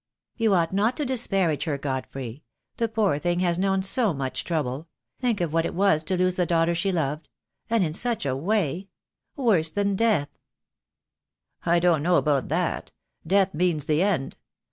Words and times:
"You 0.35 0.55
ought 0.55 0.73
not 0.73 0.97
to 0.97 1.05
disparage 1.05 1.65
her, 1.65 1.77
Godfrey. 1.77 2.41
The 2.77 2.87
poor 2.89 3.19
thing 3.19 3.41
has 3.41 3.59
known 3.59 3.83
so 3.83 4.15
much 4.15 4.43
trouble— 4.43 4.87
think 5.21 5.39
of 5.41 5.53
what 5.53 5.63
it 5.63 5.75
was 5.75 6.03
to 6.05 6.17
lose 6.17 6.37
the 6.37 6.45
daughter 6.47 6.73
she 6.73 6.91
loved— 6.91 7.29
and 7.69 7.85
in 7.85 7.93
such 7.93 8.25
a 8.25 8.35
way— 8.35 8.87
worse 9.35 9.69
than 9.69 9.95
death." 9.95 10.29
*]2 10.29 10.31
THE 10.31 10.31
DAY 10.31 10.39
WILL 10.39 11.63
COME. 11.65 11.73
"I 11.75 11.79
don't 11.81 12.01
know 12.03 12.15
about 12.15 12.47
that. 12.49 12.91
Death 13.27 13.53
means 13.53 13.85
the 13.85 14.01
end. 14.01 14.37